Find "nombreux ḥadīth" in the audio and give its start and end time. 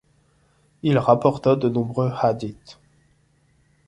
1.69-2.69